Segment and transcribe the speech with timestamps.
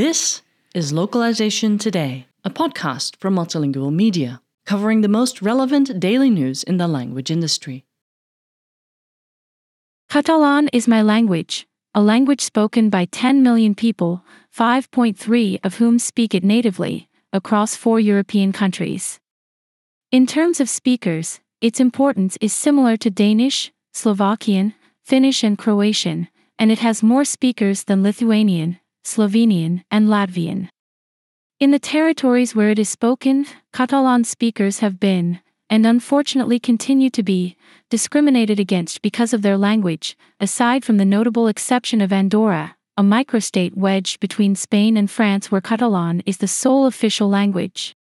[0.00, 0.40] This
[0.74, 6.78] is Localization Today, a podcast from Multilingual Media, covering the most relevant daily news in
[6.78, 7.84] the language industry.
[10.08, 14.24] Catalan is my language, a language spoken by 10 million people,
[14.56, 19.20] 5.3 of whom speak it natively, across four European countries.
[20.10, 24.72] In terms of speakers, its importance is similar to Danish, Slovakian,
[25.04, 30.68] Finnish, and Croatian, and it has more speakers than Lithuanian, Slovenian, and Latvian.
[31.58, 37.22] In the territories where it is spoken, Catalan speakers have been, and unfortunately continue to
[37.22, 37.56] be,
[37.90, 43.76] discriminated against because of their language, aside from the notable exception of Andorra, a microstate
[43.76, 47.94] wedged between Spain and France where Catalan is the sole official language.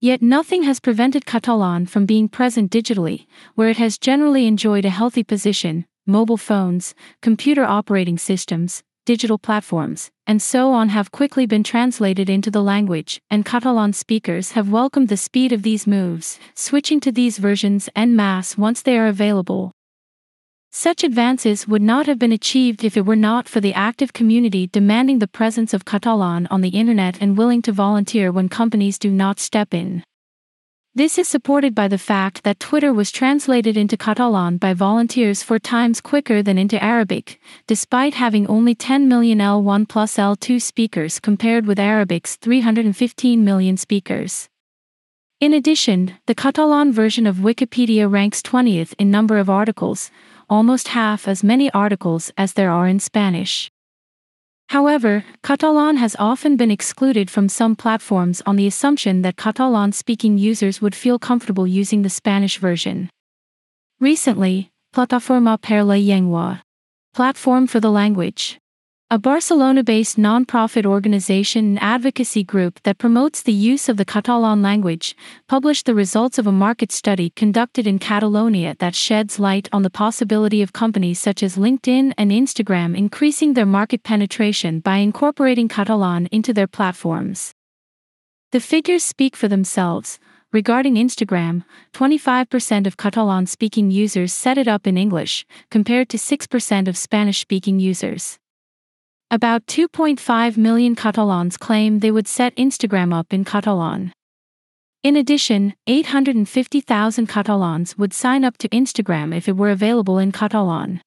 [0.00, 4.90] Yet nothing has prevented Catalan from being present digitally, where it has generally enjoyed a
[4.90, 11.64] healthy position, mobile phones, computer operating systems, digital platforms, and so on have quickly been
[11.64, 17.00] translated into the language, and Catalan speakers have welcomed the speed of these moves, switching
[17.00, 19.72] to these versions en masse once they are available.
[20.70, 24.66] Such advances would not have been achieved if it were not for the active community
[24.66, 29.10] demanding the presence of Catalan on the internet and willing to volunteer when companies do
[29.10, 30.04] not step in.
[30.98, 35.60] This is supported by the fact that Twitter was translated into Catalan by volunteers four
[35.60, 41.66] times quicker than into Arabic, despite having only 10 million L1 plus L2 speakers compared
[41.66, 44.48] with Arabic's 315 million speakers.
[45.38, 50.10] In addition, the Catalan version of Wikipedia ranks 20th in number of articles,
[50.50, 53.70] almost half as many articles as there are in Spanish.
[54.68, 60.36] However, Catalan has often been excluded from some platforms on the assumption that Catalan speaking
[60.36, 63.08] users would feel comfortable using the Spanish version.
[63.98, 66.62] Recently, Plataforma per la Llengua,
[67.14, 68.58] platform for the language,
[69.10, 74.60] a Barcelona based non-profit organization and advocacy group that promotes the use of the Catalan
[74.60, 79.82] language, published the results of a market study conducted in Catalonia that sheds light on
[79.82, 85.68] the possibility of companies such as LinkedIn and Instagram increasing their market penetration by incorporating
[85.68, 87.54] Catalan into their platforms.
[88.52, 90.18] The figures speak for themselves.
[90.52, 91.64] Regarding Instagram,
[91.94, 97.40] 25% of Catalan speaking users set it up in English, compared to 6% of Spanish
[97.40, 98.38] speaking users.
[99.30, 104.10] About 2.5 million Catalans claim they would set Instagram up in Catalan.
[105.02, 111.02] In addition, 850,000 Catalans would sign up to Instagram if it were available in Catalan.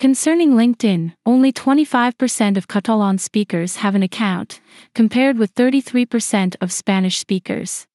[0.00, 4.62] Concerning LinkedIn, only 25% of Catalan speakers have an account,
[4.94, 7.86] compared with 33% of Spanish speakers.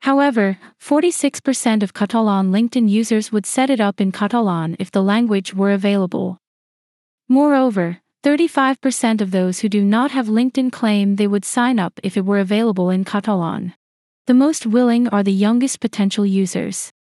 [0.00, 5.54] However, 46% of Catalan LinkedIn users would set it up in Catalan if the language
[5.54, 6.38] were available.
[7.28, 12.16] Moreover, 35% of those who do not have LinkedIn claim they would sign up if
[12.16, 13.74] it were available in Catalan.
[14.26, 16.92] The most willing are the youngest potential users.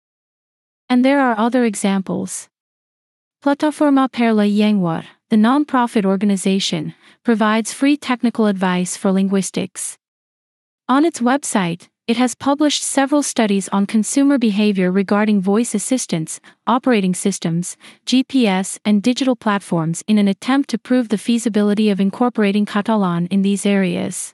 [0.88, 2.48] And there are other examples.
[3.44, 9.98] Plataforma per la Llengua, the non-profit organization, provides free technical advice for linguistics.
[10.88, 17.14] On its website, it has published several studies on consumer behavior regarding voice assistants, operating
[17.14, 17.76] systems,
[18.06, 23.42] GPS, and digital platforms in an attempt to prove the feasibility of incorporating Catalan in
[23.42, 24.34] these areas.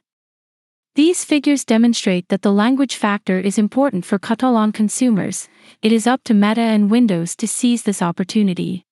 [0.94, 5.50] These figures demonstrate that the language factor is important for Catalan consumers.
[5.82, 8.86] It is up to Meta and Windows to seize this opportunity.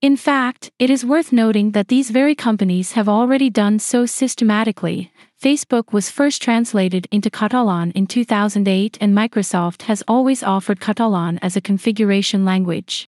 [0.00, 5.12] In fact, it is worth noting that these very companies have already done so systematically.
[5.42, 11.56] Facebook was first translated into Catalan in 2008, and Microsoft has always offered Catalan as
[11.56, 13.08] a configuration language.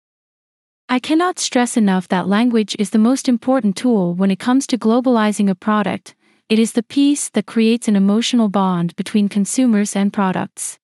[0.90, 4.78] I cannot stress enough that language is the most important tool when it comes to
[4.78, 6.16] globalizing a product,
[6.50, 10.80] it is the piece that creates an emotional bond between consumers and products.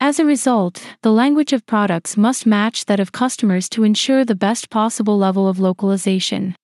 [0.00, 4.34] As a result, the language of products must match that of customers to ensure the
[4.34, 6.56] best possible level of localization.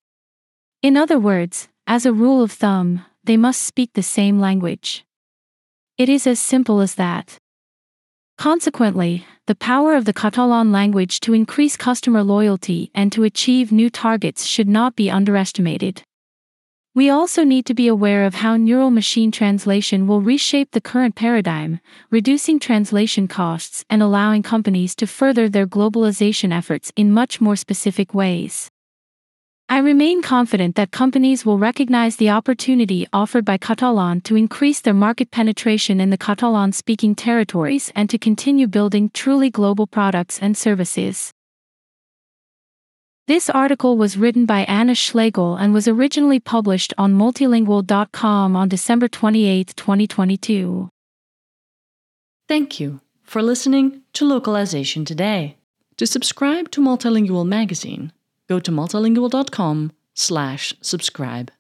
[0.80, 5.04] In other words, as a rule of thumb, they must speak the same language.
[5.98, 7.38] It is as simple as that.
[8.38, 13.90] Consequently, the power of the Catalan language to increase customer loyalty and to achieve new
[13.90, 16.02] targets should not be underestimated.
[16.94, 21.14] We also need to be aware of how neural machine translation will reshape the current
[21.14, 21.80] paradigm,
[22.10, 28.12] reducing translation costs and allowing companies to further their globalization efforts in much more specific
[28.12, 28.70] ways.
[29.68, 34.94] I remain confident that companies will recognize the opportunity offered by Catalan to increase their
[34.94, 40.56] market penetration in the Catalan speaking territories and to continue building truly global products and
[40.56, 41.32] services.
[43.28, 49.08] This article was written by Anna Schlegel and was originally published on multilingual.com on December
[49.08, 50.90] 28, 2022.
[52.48, 55.56] Thank you for listening to Localization Today.
[55.96, 58.12] To subscribe to Multilingual Magazine,
[58.48, 61.50] go to multilingual.com slash subscribe.